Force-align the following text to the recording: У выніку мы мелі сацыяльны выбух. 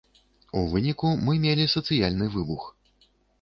У 0.61 0.61
выніку 0.71 1.11
мы 1.27 1.35
мелі 1.43 1.67
сацыяльны 1.75 2.31
выбух. 2.39 2.67